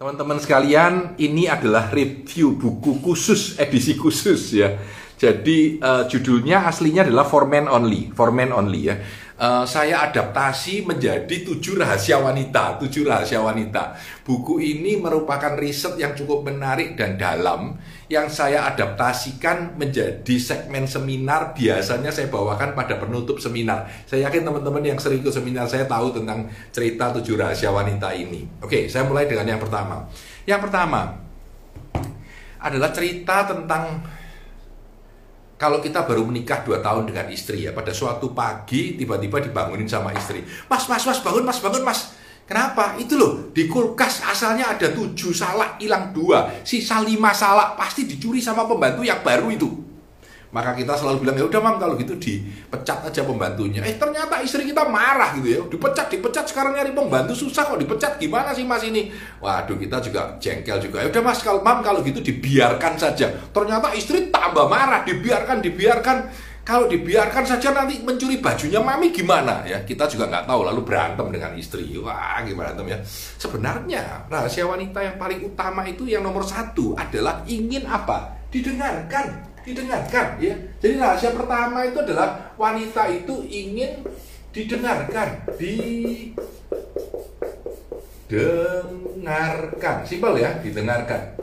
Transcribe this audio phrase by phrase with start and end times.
[0.00, 4.80] Teman-teman sekalian, ini adalah review buku khusus, edisi khusus ya.
[5.20, 8.96] Jadi uh, judulnya aslinya adalah For Men Only, For Men Only ya.
[9.36, 13.92] Uh, saya adaptasi menjadi tujuh rahasia wanita, tujuh rahasia wanita.
[14.24, 17.76] Buku ini merupakan riset yang cukup menarik dan dalam
[18.10, 21.54] yang saya adaptasikan menjadi segmen seminar.
[21.54, 23.86] Biasanya saya bawakan pada penutup seminar.
[24.02, 28.42] Saya yakin teman-teman yang sering ikut seminar saya tahu tentang cerita tujuh rahasia wanita ini.
[28.66, 30.10] Oke, saya mulai dengan yang pertama.
[30.42, 31.22] Yang pertama
[32.58, 34.02] adalah cerita tentang
[35.54, 40.10] kalau kita baru menikah dua tahun dengan istri ya, pada suatu pagi tiba-tiba dibangunin sama
[40.18, 40.42] istri.
[40.66, 42.18] Mas, mas, mas, bangun, mas, bangun, mas.
[42.50, 42.98] Kenapa?
[42.98, 46.50] Itu loh, di kulkas asalnya ada tujuh salak, hilang dua.
[46.66, 49.70] Sisa lima salak, pasti dicuri sama pembantu yang baru itu.
[50.50, 53.86] Maka kita selalu bilang, ya udah mam kalau gitu dipecat aja pembantunya.
[53.86, 55.62] Eh ternyata istri kita marah gitu ya.
[55.62, 58.18] Dipecat, dipecat sekarang nyari pembantu susah kok dipecat.
[58.18, 59.14] Gimana sih mas ini?
[59.38, 61.06] Waduh kita juga jengkel juga.
[61.06, 63.30] Ya udah mas kalau mam kalau gitu dibiarkan saja.
[63.30, 66.49] Ternyata istri tambah marah, dibiarkan, dibiarkan.
[66.70, 69.82] Kalau dibiarkan saja nanti mencuri bajunya mami gimana ya?
[69.82, 71.98] Kita juga nggak tahu lalu berantem dengan istri.
[71.98, 72.98] Wah gimana berantem ya?
[73.42, 78.38] Sebenarnya rahasia wanita yang paling utama itu yang nomor satu adalah ingin apa?
[78.54, 80.54] Didengarkan didengarkan ya.
[80.80, 84.06] Jadi rahasia pertama itu adalah wanita itu ingin
[84.54, 85.42] didengarkan,
[88.30, 89.96] didengarkan.
[90.06, 91.34] Simpel ya, didengarkan.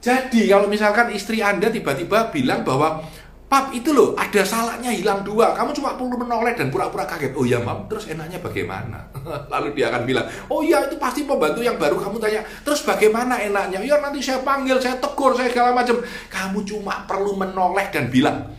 [0.00, 3.04] Jadi kalau misalkan istri Anda tiba-tiba bilang bahwa
[3.50, 5.50] Pap itu loh ada salahnya hilang dua.
[5.58, 7.34] Kamu cuma perlu menoleh dan pura-pura kaget.
[7.34, 9.10] Oh ya mam Terus enaknya bagaimana?
[9.52, 11.98] Lalu dia akan bilang Oh ya itu pasti pembantu yang baru.
[11.98, 13.82] Kamu tanya Terus bagaimana enaknya?
[13.82, 15.98] Ya nanti saya panggil Saya tegur Saya segala macam.
[16.30, 18.54] Kamu cuma perlu menoleh dan bilang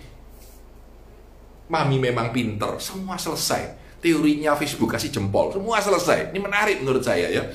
[1.72, 3.80] Mami memang pinter Semua selesai.
[4.04, 6.36] Teorinya Facebook kasih jempol Semua selesai.
[6.36, 7.48] Ini menarik menurut saya ya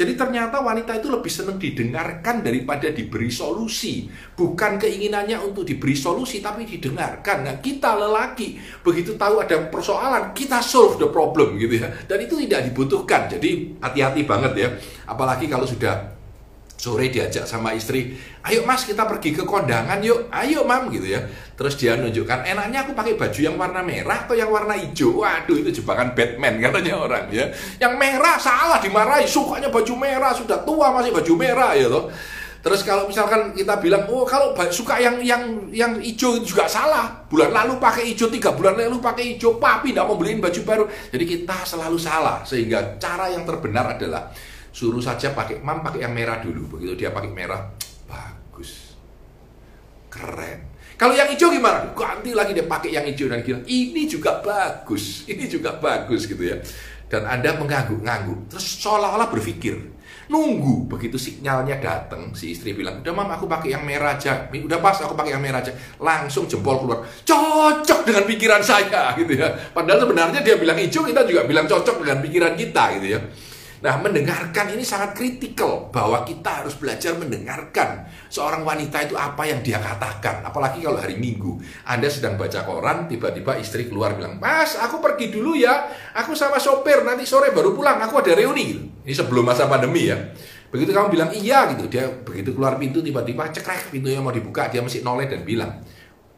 [0.00, 4.08] jadi ternyata wanita itu lebih senang didengarkan daripada diberi solusi.
[4.32, 7.44] Bukan keinginannya untuk diberi solusi, tapi didengarkan.
[7.44, 11.92] Nah kita lelaki, begitu tahu ada persoalan, kita solve the problem gitu ya.
[12.08, 13.28] Dan itu tidak dibutuhkan.
[13.28, 14.68] Jadi hati-hati banget ya.
[15.04, 16.09] Apalagi kalau sudah
[16.80, 21.20] sore diajak sama istri, ayo mas kita pergi ke kondangan yuk, ayo mam gitu ya.
[21.52, 25.20] Terus dia nunjukkan, enaknya aku pakai baju yang warna merah atau yang warna hijau.
[25.20, 27.52] Waduh itu jebakan Batman katanya orang ya.
[27.76, 32.08] Yang merah salah dimarahi, sukanya baju merah sudah tua masih baju merah ya loh.
[32.60, 37.24] Terus kalau misalkan kita bilang, oh kalau suka yang yang yang hijau itu juga salah.
[37.28, 40.84] Bulan lalu pakai hijau, tiga bulan lalu pakai hijau, papi tidak mau beliin baju baru.
[41.12, 42.44] Jadi kita selalu salah.
[42.44, 44.28] Sehingga cara yang terbenar adalah
[44.70, 46.78] suruh saja pakai mam pakai yang merah dulu.
[46.78, 47.70] Begitu dia pakai merah
[48.06, 48.94] bagus.
[50.10, 50.70] Keren.
[51.00, 51.96] Kalau yang hijau gimana?
[51.96, 55.24] Ganti lagi dia pakai yang hijau dan bilang ini juga bagus.
[55.30, 56.60] Ini juga bagus gitu ya.
[57.10, 58.52] Dan anda mengangguk-ngangguk.
[58.52, 59.98] Terus seolah-olah berpikir.
[60.30, 64.46] Nunggu begitu sinyalnya datang si istri bilang udah mam aku pakai yang merah aja.
[64.52, 65.74] Udah pas aku pakai yang merah aja.
[65.98, 67.02] Langsung jempol keluar.
[67.24, 69.10] Cocok dengan pikiran saya.
[69.18, 69.50] Gitu ya.
[69.72, 73.20] Padahal sebenarnya dia bilang hijau kita juga bilang cocok dengan pikiran kita gitu ya
[73.80, 79.64] Nah, mendengarkan ini sangat kritikal bahwa kita harus belajar mendengarkan seorang wanita itu apa yang
[79.64, 80.44] dia katakan.
[80.44, 81.56] Apalagi kalau hari Minggu,
[81.88, 85.88] Anda sedang baca koran, tiba-tiba istri keluar bilang, "Mas, aku pergi dulu ya.
[86.12, 87.96] Aku sama sopir, nanti sore baru pulang.
[88.04, 90.28] Aku ada reuni." Ini sebelum masa pandemi ya.
[90.70, 94.78] Begitu kamu bilang iya gitu, dia begitu keluar pintu tiba-tiba cekrek pintunya mau dibuka, dia
[94.78, 95.82] masih noleh dan bilang,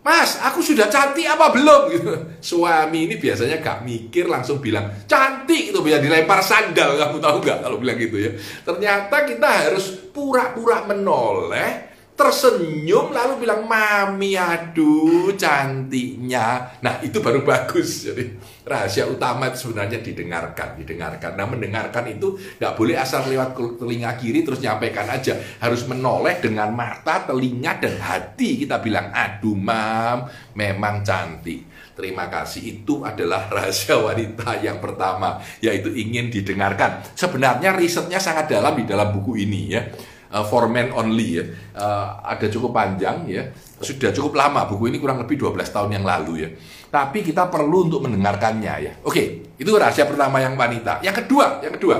[0.03, 1.83] Mas, aku sudah cantik apa belum?
[1.95, 2.13] Gitu.
[2.43, 7.63] Suami ini biasanya gak mikir langsung bilang cantik itu bisa dilempar sandal kamu tahu gak
[7.63, 8.35] kalau bilang gitu ya.
[8.67, 18.05] Ternyata kita harus pura-pura menoleh tersenyum lalu bilang mami aduh cantiknya nah itu baru bagus
[18.05, 21.35] jadi rahasia utama itu sebenarnya didengarkan didengarkan.
[21.35, 25.35] Nah mendengarkan itu nggak boleh asal lewat telinga kiri terus nyampaikan aja.
[25.59, 28.63] Harus menoleh dengan mata telinga dan hati.
[28.63, 31.69] Kita bilang aduh mam memang cantik.
[31.93, 32.83] Terima kasih.
[32.83, 37.05] Itu adalah rahasia wanita yang pertama yaitu ingin didengarkan.
[37.13, 39.83] Sebenarnya risetnya sangat dalam di dalam buku ini ya
[40.33, 41.45] uh, for men only ya.
[41.77, 43.45] Uh, ada cukup panjang ya.
[43.79, 46.51] Sudah cukup lama buku ini kurang lebih 12 tahun yang lalu ya.
[46.89, 48.93] Tapi kita perlu untuk mendengarkannya ya.
[49.05, 51.05] Oke, itu rahasia pertama yang wanita.
[51.05, 51.97] Yang kedua, yang kedua.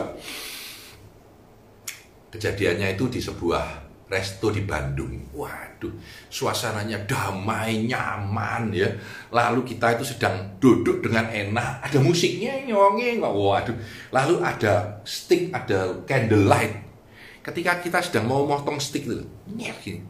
[2.33, 3.65] Kejadiannya itu di sebuah
[4.09, 5.33] resto di Bandung.
[5.33, 5.93] Waduh,
[6.29, 8.89] suasananya damai, nyaman ya.
[9.33, 13.77] Lalu kita itu sedang duduk dengan enak, ada musiknya nyongeng, waduh.
[14.13, 16.92] Lalu ada stick, ada candlelight
[17.43, 19.27] ketika kita sedang mau motong stick itu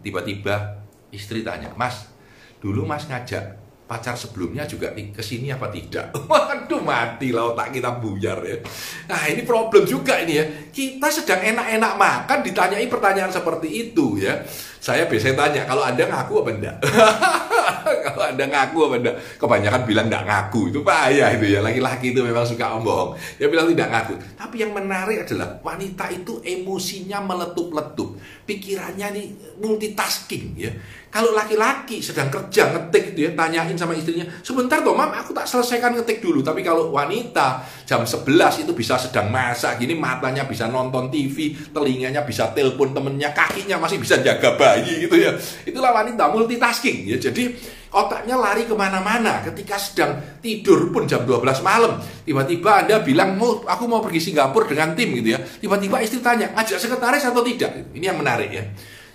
[0.05, 2.12] tiba-tiba istri tanya mas
[2.61, 3.62] dulu mas ngajak
[3.93, 6.17] pacar sebelumnya juga ke sini apa tidak?
[6.31, 8.56] Waduh mati lah otak kita buyar ya.
[9.05, 10.44] Nah ini problem juga ini ya.
[10.73, 14.40] Kita sedang enak-enak makan ditanyai pertanyaan seperti itu ya.
[14.81, 16.76] Saya biasanya tanya kalau Anda ngaku apa enggak?
[18.06, 19.17] kalau Anda ngaku apa enggak?
[19.38, 20.61] Kebanyakan bilang enggak ngaku.
[20.70, 21.61] Itu bahaya itu ya.
[21.61, 23.14] Laki-laki itu memang suka omong.
[23.37, 24.14] Dia bilang tidak ngaku.
[24.38, 28.17] Tapi yang menarik adalah wanita itu emosinya meletup-letup.
[28.47, 29.23] Pikirannya ini
[29.61, 30.73] multitasking ya
[31.12, 35.44] kalau laki-laki sedang kerja ngetik gitu ya, tanyain sama istrinya, sebentar toh mam, aku tak
[35.44, 36.41] selesaikan ngetik dulu.
[36.41, 42.25] Tapi kalau wanita jam 11 itu bisa sedang masak, gini matanya bisa nonton TV, telinganya
[42.25, 45.37] bisa telepon temennya, kakinya masih bisa jaga bayi gitu ya.
[45.69, 47.20] Itulah wanita multitasking ya.
[47.20, 47.61] Jadi
[47.93, 53.61] otaknya lari ke mana-mana ketika sedang tidur pun jam 12 malam tiba-tiba anda bilang mau
[53.69, 57.93] aku mau pergi Singapura dengan tim gitu ya tiba-tiba istri tanya ngajak sekretaris atau tidak
[57.93, 58.65] ini yang menarik ya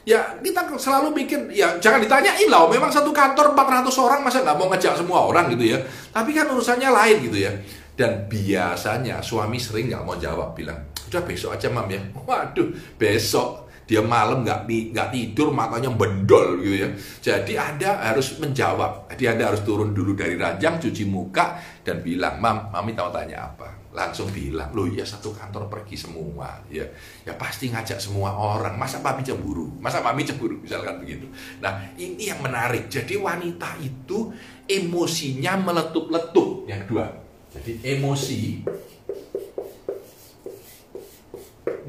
[0.07, 4.55] ya kita selalu bikin ya jangan ditanyain lah memang satu kantor 400 orang masa nggak
[4.55, 5.77] mau ngejak semua orang gitu ya?
[6.15, 7.51] Tapi kan urusannya lain gitu ya.
[7.97, 10.79] Dan biasanya suami sering nggak mau jawab bilang
[11.11, 11.99] udah besok aja mam ya.
[12.27, 16.89] Waduh besok dia malam nggak nggak tidur makanya bendol gitu ya.
[17.19, 19.11] Jadi anda harus menjawab.
[19.11, 23.51] Jadi anda harus turun dulu dari ranjang cuci muka dan bilang mam mami tahu tanya
[23.51, 26.85] apa langsung bilang, loh ya satu kantor pergi semua, ya
[27.25, 28.77] ya pasti ngajak semua orang.
[28.77, 29.65] Masa mami cemburu?
[29.81, 30.61] Masa mami cemburu?
[30.61, 31.25] Misalkan begitu.
[31.57, 32.85] Nah ini yang menarik.
[32.93, 34.29] Jadi wanita itu
[34.69, 36.69] emosinya meletup-letup.
[36.69, 37.09] Yang kedua,
[37.57, 38.61] jadi emosi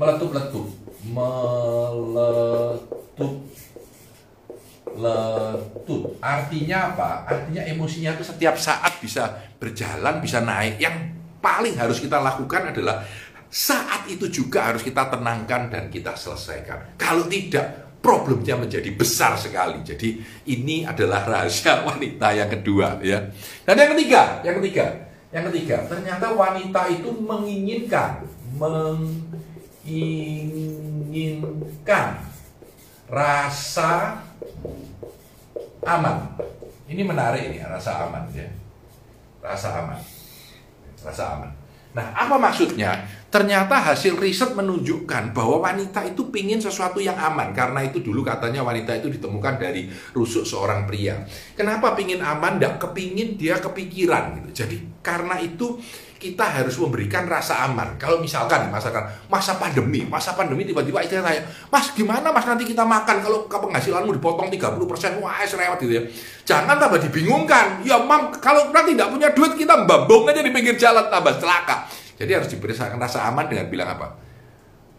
[0.00, 0.64] meletup-letup,
[1.04, 2.88] meletup
[4.98, 6.02] letup.
[6.18, 7.28] Artinya apa?
[7.28, 10.80] Artinya emosinya itu setiap saat bisa berjalan, bisa naik.
[10.82, 13.02] Yang paling harus kita lakukan adalah
[13.48, 17.00] saat itu juga harus kita tenangkan dan kita selesaikan.
[17.00, 19.80] Kalau tidak, problemnya menjadi besar sekali.
[19.82, 20.20] Jadi
[20.52, 23.24] ini adalah rahasia wanita yang kedua ya.
[23.64, 24.92] Dan yang ketiga, yang ketiga,
[25.32, 28.20] yang ketiga, ternyata wanita itu menginginkan
[28.60, 29.16] menginginkan
[33.08, 34.20] rasa
[35.88, 36.36] aman.
[36.88, 38.48] Ini menarik ini rasa aman ya.
[39.40, 40.17] Rasa aman
[41.04, 41.50] rasa aman.
[41.96, 42.94] Nah, apa maksudnya?
[43.28, 47.52] Ternyata hasil riset menunjukkan bahwa wanita itu pingin sesuatu yang aman.
[47.52, 51.24] Karena itu dulu katanya wanita itu ditemukan dari rusuk seorang pria.
[51.52, 52.56] Kenapa pingin aman?
[52.56, 54.36] Tidak kepingin dia kepikiran.
[54.40, 54.64] Gitu.
[54.64, 55.76] Jadi karena itu
[56.18, 57.94] kita harus memberikan rasa aman.
[57.94, 62.82] Kalau misalkan masakan masa pandemi, masa pandemi tiba-tiba istri tanya, Mas gimana mas nanti kita
[62.82, 66.02] makan kalau penghasilanmu dipotong 30%, wah serewat gitu ya.
[66.42, 67.86] Jangan tambah dibingungkan.
[67.86, 71.86] Ya mam, kalau nanti tidak punya duit kita babong aja di pinggir jalan tambah celaka.
[72.18, 74.18] Jadi harus diberikan rasa aman dengan bilang apa?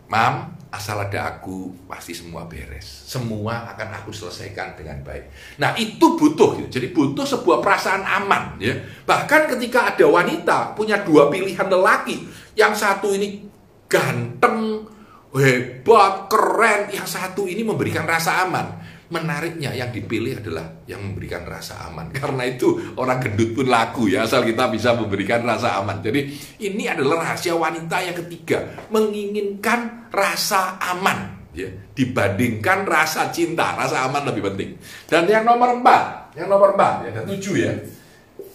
[0.07, 2.85] Mam, asal ada aku pasti semua beres.
[2.85, 5.57] Semua akan aku selesaikan dengan baik.
[5.57, 6.69] Nah itu butuh, gitu.
[6.79, 8.61] jadi butuh sebuah perasaan aman.
[8.61, 8.77] Ya.
[9.05, 13.43] Bahkan ketika ada wanita punya dua pilihan lelaki, yang satu ini
[13.89, 14.85] ganteng,
[15.33, 18.78] hebat, keren, yang satu ini memberikan rasa aman
[19.09, 22.13] menariknya yang dipilih adalah yang memberikan rasa aman.
[22.21, 25.97] Karena itu orang gendut pun laku ya, asal kita bisa memberikan rasa aman.
[26.01, 26.29] Jadi
[26.61, 31.65] ini adalah rahasia wanita yang ketiga, menginginkan rasa aman ya
[31.97, 33.73] dibandingkan rasa cinta.
[33.73, 34.77] Rasa aman lebih penting.
[35.09, 37.73] Dan yang nomor empat, yang nomor empat ya ada tujuh ya,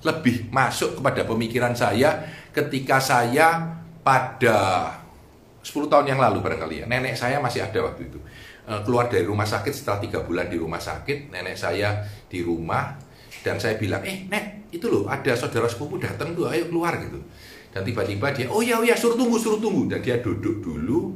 [0.06, 2.24] lebih masuk kepada pemikiran saya
[2.54, 3.62] ketika saya
[4.04, 4.90] pada
[5.64, 6.86] 10 tahun yang lalu barangkali ya.
[6.86, 8.20] Nenek saya masih ada waktu itu.
[8.64, 12.00] Uh, keluar dari rumah sakit setelah tiga bulan di rumah sakit nenek saya
[12.32, 12.96] di rumah
[13.44, 17.20] dan saya bilang eh nek itu loh ada saudara sepupu datang tuh ayo keluar gitu.
[17.74, 19.92] Dan tiba-tiba dia oh ya oh ya suruh tunggu suruh tunggu.
[19.92, 21.12] Dan dia duduk dulu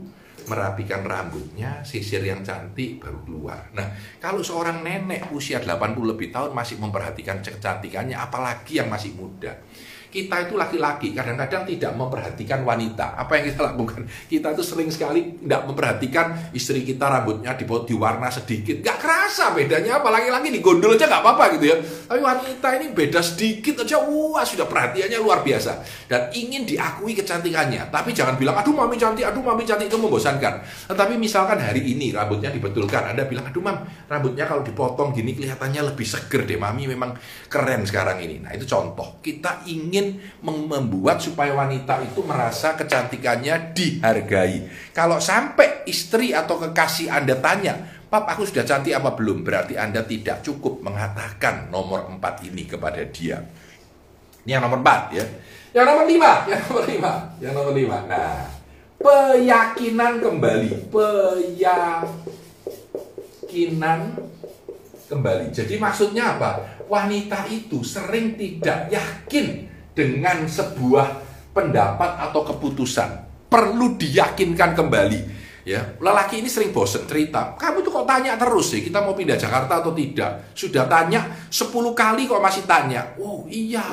[0.47, 3.61] merapikan rambutnya, sisir yang cantik baru keluar.
[3.75, 3.87] Nah,
[4.17, 9.59] kalau seorang nenek usia 80 lebih tahun masih memperhatikan kecantikannya, apalagi yang masih muda
[10.07, 13.19] kita itu laki-laki kadang-kadang tidak memperhatikan wanita.
[13.19, 14.07] Apa yang kita lakukan?
[14.31, 18.79] Kita itu sering sekali tidak memperhatikan istri kita rambutnya di, di warna sedikit.
[18.79, 20.07] Gak kerasa bedanya apa.
[20.07, 21.77] Laki-laki digondol aja gak apa-apa gitu ya.
[21.79, 23.99] Tapi wanita ini beda sedikit aja.
[23.99, 25.83] Wah sudah perhatiannya luar biasa.
[26.07, 27.91] Dan ingin diakui kecantikannya.
[27.91, 29.91] Tapi jangan bilang, aduh mami cantik, aduh mami cantik.
[29.91, 30.53] Itu membosankan.
[30.87, 33.11] Tetapi misalkan hari ini rambutnya dibetulkan.
[33.11, 36.55] Anda bilang, aduh mam, rambutnya kalau dipotong gini kelihatannya lebih seger deh.
[36.55, 37.17] Mami memang
[37.51, 38.39] keren sekarang ini.
[38.39, 39.19] Nah itu contoh.
[39.19, 44.69] Kita ingin ingin membuat supaya wanita itu merasa kecantikannya dihargai.
[44.93, 49.43] Kalau sampai istri atau kekasih Anda tanya, Pap, aku sudah cantik apa belum?
[49.43, 53.43] Berarti Anda tidak cukup mengatakan nomor empat ini kepada dia.
[54.47, 55.25] Ini yang nomor empat ya.
[55.75, 58.07] Yang nomor lima, yang nomor lima, yang nomor lima.
[58.07, 58.47] Nah,
[58.95, 60.87] keyakinan kembali,
[63.43, 63.99] keyakinan
[65.11, 65.45] kembali.
[65.51, 66.79] Jadi maksudnya apa?
[66.87, 71.25] Wanita itu sering tidak yakin dengan sebuah
[71.57, 73.25] pendapat atau keputusan.
[73.49, 75.21] Perlu diyakinkan kembali.
[75.67, 77.57] Ya lelaki ini sering bosen cerita.
[77.57, 80.53] Kamu tuh kok tanya terus sih kita mau pindah Jakarta atau tidak?
[80.55, 83.17] Sudah tanya 10 kali kok masih tanya.
[83.19, 83.83] Oh iya.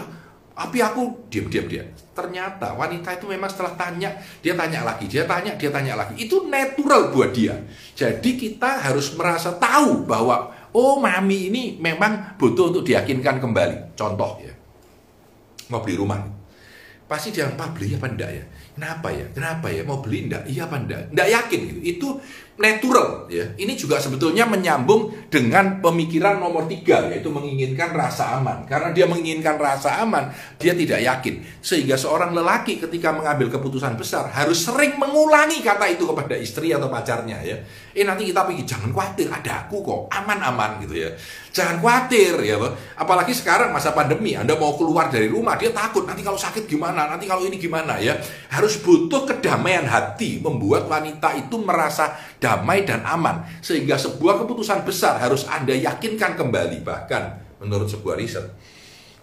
[0.55, 1.83] Tapi aku diam diam dia
[2.15, 6.15] ternyata wanita itu memang setelah tanya dia tanya lagi dia tanya dia tanya lagi.
[6.15, 7.59] Itu natural buat dia.
[7.99, 13.99] Jadi kita harus merasa tahu bahwa oh mami ini memang butuh untuk diyakinkan kembali.
[13.99, 14.55] Contoh ya
[15.73, 16.21] mau beli rumah
[17.05, 18.45] pasti dia pak beli apa enggak ya
[18.75, 19.27] Kenapa ya?
[19.31, 19.87] Kenapa ya?
[19.87, 20.51] Mau beli enggak?
[20.51, 21.03] Iya apa enggak?
[21.15, 21.81] Enggak yakin gitu.
[21.87, 22.09] Itu
[22.55, 23.51] natural ya.
[23.59, 28.63] Ini juga sebetulnya menyambung dengan pemikiran nomor tiga yaitu menginginkan rasa aman.
[28.71, 31.43] Karena dia menginginkan rasa aman, dia tidak yakin.
[31.59, 36.87] Sehingga seorang lelaki ketika mengambil keputusan besar harus sering mengulangi kata itu kepada istri atau
[36.87, 37.59] pacarnya ya.
[37.95, 41.11] Eh nanti kita pergi jangan khawatir ada aku kok aman-aman gitu ya.
[41.55, 42.59] Jangan khawatir ya
[42.99, 47.07] Apalagi sekarang masa pandemi, Anda mau keluar dari rumah dia takut nanti kalau sakit gimana,
[47.07, 48.19] nanti kalau ini gimana ya.
[48.51, 53.49] Harus butuh kedamaian hati membuat wanita itu merasa damai dan aman.
[53.65, 58.45] Sehingga sebuah keputusan besar harus Anda yakinkan kembali bahkan menurut sebuah riset.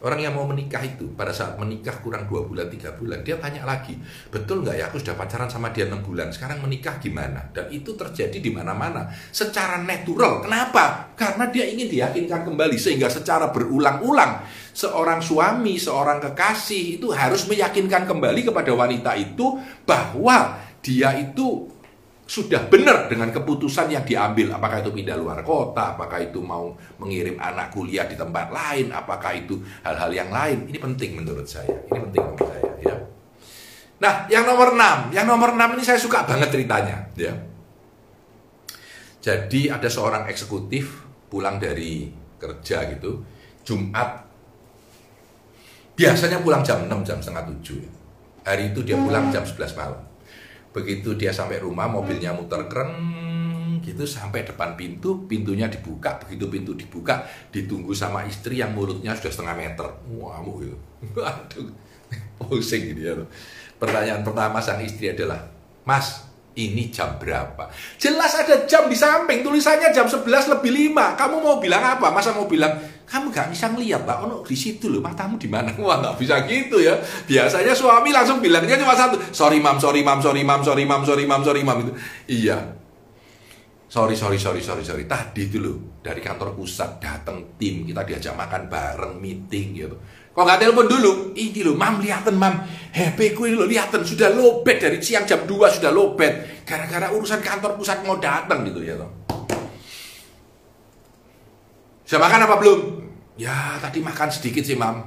[0.02, 3.62] Orang yang mau menikah itu pada saat menikah kurang dua bulan tiga bulan dia tanya
[3.70, 3.94] lagi
[4.34, 7.54] betul nggak ya aku sudah pacaran sama dia enam bulan sekarang menikah gimana?
[7.54, 10.42] Dan itu terjadi di mana-mana secara natural.
[10.42, 11.14] Kenapa?
[11.14, 14.42] Karena dia ingin diyakinkan kembali sehingga secara berulang-ulang
[14.74, 21.70] seorang suami seorang kekasih itu harus meyakinkan kembali kepada wanita itu bahwa dia itu
[22.32, 24.56] sudah benar dengan keputusan yang diambil.
[24.56, 26.72] Apakah itu pindah luar kota apakah itu mau
[27.04, 30.64] mengirim anak kuliah di tempat lain apakah itu hal-hal yang lain.
[30.72, 31.68] Ini penting menurut saya.
[31.92, 32.96] Ini penting menurut saya ya.
[34.00, 37.36] Nah yang nomor 6 yang nomor 6 ini saya suka banget ceritanya ya.
[39.20, 42.08] Jadi ada seorang eksekutif pulang dari
[42.40, 43.28] kerja gitu
[43.68, 44.24] Jumat.
[46.00, 47.92] Biasanya pulang jam 6 jam setengah 7 ya.
[48.48, 50.11] hari itu dia pulang jam 11 malam
[50.72, 52.92] begitu dia sampai rumah mobilnya muter keren
[53.82, 59.32] gitu sampai depan pintu pintunya dibuka begitu pintu dibuka ditunggu sama istri yang mulutnya sudah
[59.34, 60.78] setengah meter wah gitu
[61.18, 61.68] waduh
[62.38, 63.14] pusing gitu ya
[63.82, 65.50] pertanyaan pertama sang istri adalah
[65.84, 67.72] mas ini jam berapa?
[67.96, 71.16] Jelas ada jam di samping, tulisannya jam 11 lebih 5.
[71.16, 72.12] Kamu mau bilang apa?
[72.12, 72.76] Masa mau bilang,
[73.08, 75.72] kamu gak bisa ngeliat pak, oh di situ loh, matamu di mana?
[75.78, 76.96] Wah gak bisa gitu ya.
[77.28, 81.24] Biasanya suami langsung bilangnya cuma satu, sorry mam, sorry mam, sorry mam, sorry mam, sorry
[81.28, 81.92] mam, sorry mam itu.
[82.32, 82.58] Iya,
[83.92, 88.40] sorry sorry sorry sorry sorry tadi itu loh dari kantor pusat datang tim kita diajak
[88.40, 90.00] makan bareng meeting gitu
[90.32, 91.12] Kok nggak telepon dulu?
[91.36, 92.64] Ini loh, mam liatin mam.
[92.96, 96.64] HP ku ini lo liatin sudah lobet dari siang jam 2 sudah lobet.
[96.64, 99.21] Gara-gara urusan kantor pusat mau datang gitu ya toh.
[102.12, 102.80] Sudah makan apa belum?
[103.40, 105.00] Ya tadi makan sedikit sih mam.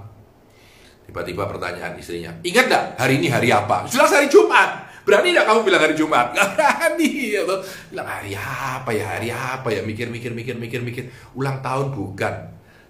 [1.05, 3.85] Tiba-tiba pertanyaan istrinya, ingat gak hari ini hari apa?
[3.85, 4.89] Sudah hari Jumat.
[5.05, 6.33] Berani gak kamu bilang hari Jumat?
[6.33, 7.37] Gak berani.
[7.37, 7.45] Ya.
[7.93, 9.85] Bilang hari apa ya, hari apa ya?
[9.85, 11.13] Mikir, mikir, mikir.
[11.37, 12.35] Ulang tahun bukan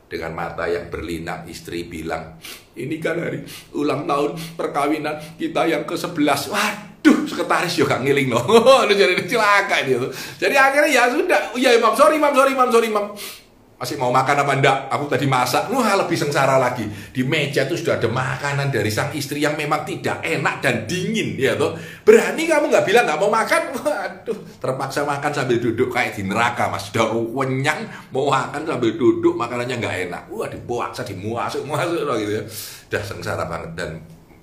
[0.07, 2.39] dengan mata yang berlinang istri bilang
[2.79, 3.43] ini kan hari
[3.75, 8.47] ulang tahun perkawinan kita yang ke-11 waduh sekretaris juga ngiling loh
[8.95, 10.07] jadi celaka ini
[10.39, 13.11] jadi akhirnya ya sudah ya imam sorry imam sorry imam sorry imam
[13.75, 14.79] masih mau makan apa enggak?
[14.89, 15.67] Aku tadi masak.
[15.69, 16.87] Wah, lebih sengsara lagi.
[16.87, 21.35] Di meja itu sudah ada makanan dari sang istri yang memang tidak enak dan dingin,
[21.35, 21.75] ya toh.
[22.07, 23.63] Berani kamu nggak bilang nggak mau makan?
[23.77, 26.89] Waduh, terpaksa makan sambil duduk kayak di neraka, Mas.
[26.89, 30.23] Sudah kenyang, mau makan sambil duduk, makanannya nggak enak.
[30.31, 32.43] Wah, dipuasa, dimuasuk, muasuk gitu ya.
[32.89, 33.91] Udah sengsara banget dan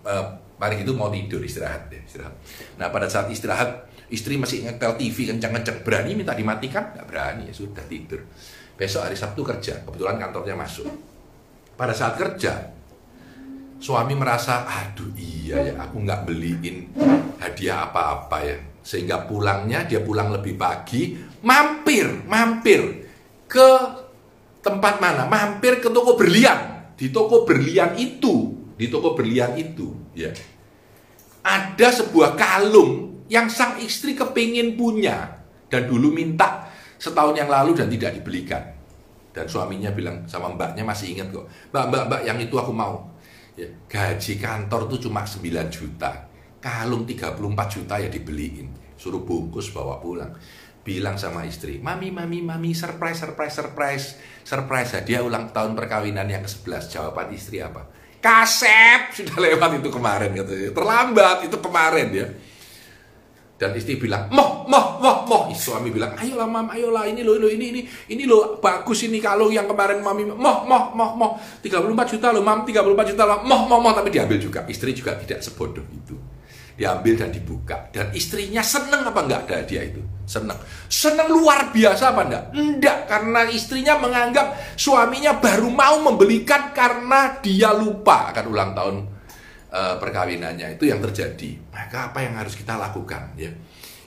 [0.03, 2.35] uh, itu mau tidur istirahat ya, istirahat.
[2.77, 5.81] Nah, pada saat istirahat, istri masih ngetel TV kencang-kencang.
[5.81, 6.93] Berani minta dimatikan?
[6.93, 8.21] Nggak berani, ya sudah tidur.
[8.81, 10.89] Besok hari Sabtu kerja, kebetulan kantornya masuk.
[11.77, 12.73] Pada saat kerja,
[13.77, 16.89] suami merasa, aduh iya ya, aku nggak beliin
[17.37, 18.57] hadiah apa-apa ya.
[18.81, 21.13] Sehingga pulangnya, dia pulang lebih pagi,
[21.45, 23.05] mampir, mampir
[23.45, 23.69] ke
[24.65, 25.29] tempat mana?
[25.29, 26.89] Mampir ke toko berlian.
[26.97, 30.33] Di toko berlian itu, di toko berlian itu, ya.
[31.45, 35.37] Ada sebuah kalung yang sang istri kepingin punya
[35.69, 36.70] dan dulu minta
[37.01, 38.61] setahun yang lalu dan tidak dibelikan.
[39.33, 43.09] Dan suaminya bilang sama mbaknya masih ingat kok, mbak, mbak, mbak yang itu aku mau.
[43.57, 46.29] Ya, gaji kantor tuh cuma 9 juta,
[46.61, 47.35] kalung 34
[47.67, 50.29] juta ya dibeliin, suruh bungkus bawa pulang.
[50.81, 54.05] bilang sama istri, mami, mami, mami, surprise, surprise, surprise,
[54.41, 56.89] surprise, hadiah ulang tahun perkawinan yang ke-11.
[56.89, 57.85] Jawaban istri apa?
[58.17, 60.73] Kasep, sudah lewat itu kemarin katanya.
[60.73, 62.27] Terlambat itu kemarin ya.
[63.61, 65.43] Dan istri bilang, moh, moh, moh, moh.
[65.53, 69.69] Suami bilang, ayolah mam, ayolah, ini loh, ini, ini, ini loh, bagus ini kalau yang
[69.69, 71.31] kemarin mami, moh, moh, moh, moh.
[71.61, 73.93] 34 juta loh, mam, 34 juta loh, moh, moh, moh.
[73.93, 74.65] Tapi diambil juga.
[74.65, 76.17] Istri juga tidak sebodoh itu
[76.81, 80.57] diambil dan dibuka dan istrinya seneng apa enggak ada dia itu seneng
[80.89, 87.69] seneng luar biasa apa enggak enggak karena istrinya menganggap suaminya baru mau membelikan karena dia
[87.75, 88.95] lupa akan ulang tahun
[89.71, 91.55] uh, perkawinannya itu yang terjadi.
[91.71, 93.49] Maka apa yang harus kita lakukan ya?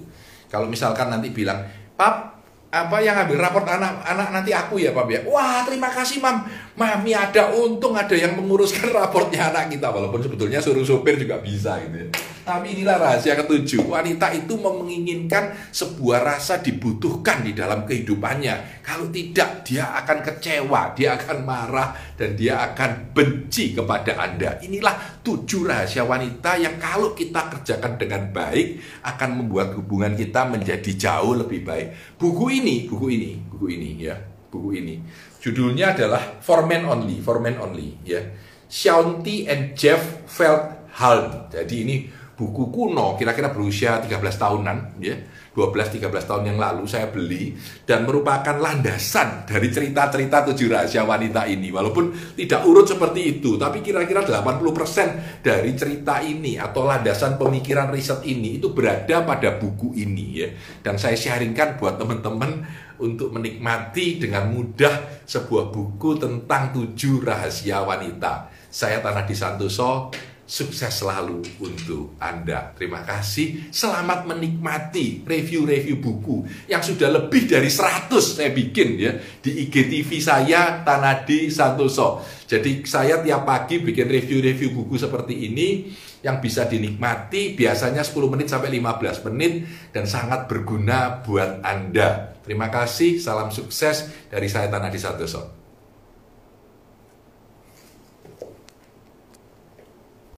[0.53, 1.65] kalau misalkan nanti bilang
[1.97, 5.21] pap apa yang ambil raport anak-anak nanti aku ya Pak ya.
[5.25, 6.45] Wah, terima kasih Mam.
[6.77, 11.81] Mami ada untung ada yang menguruskan raportnya anak kita walaupun sebetulnya suruh sopir juga bisa
[11.81, 12.09] gitu ya.
[12.49, 13.85] Tapi inilah rahasia ketujuh.
[13.85, 18.81] Wanita itu menginginkan sebuah rasa dibutuhkan di dalam kehidupannya.
[18.81, 24.57] Kalau tidak, dia akan kecewa, dia akan marah, dan dia akan benci kepada Anda.
[24.65, 30.89] Inilah tujuh rahasia wanita yang kalau kita kerjakan dengan baik, akan membuat hubungan kita menjadi
[30.97, 32.17] jauh lebih baik.
[32.17, 34.17] Buku ini, buku ini, buku ini ya,
[34.49, 34.97] buku ini.
[35.37, 38.25] Judulnya adalah For Men Only, For Men Only ya.
[38.69, 41.49] Shaunti and Jeff Feldhalm.
[41.49, 41.97] Jadi ini
[42.39, 45.19] buku kuno kira-kira berusia 13 tahunan ya.
[45.59, 51.75] 12-13 tahun yang lalu saya beli dan merupakan landasan dari cerita-cerita tujuh rahasia wanita ini.
[51.75, 58.23] Walaupun tidak urut seperti itu tapi kira-kira 80% dari cerita ini atau landasan pemikiran riset
[58.23, 60.49] ini itu berada pada buku ini ya.
[60.79, 62.63] Dan saya sharingkan buat teman-teman
[63.03, 68.55] untuk menikmati dengan mudah sebuah buku tentang tujuh rahasia wanita.
[68.71, 70.15] Saya Tanah di Santoso
[70.49, 72.73] Sukses selalu untuk Anda.
[72.73, 73.69] Terima kasih.
[73.69, 79.13] Selamat menikmati review-review buku yang sudah lebih dari 100 saya bikin ya
[79.45, 82.25] di IGTV saya Tanadi Santoso.
[82.49, 85.93] Jadi saya tiap pagi bikin review-review buku seperti ini
[86.25, 92.41] yang bisa dinikmati biasanya 10 menit sampai 15 menit dan sangat berguna buat Anda.
[92.41, 95.68] Terima kasih, salam sukses dari saya Tanadi Santoso.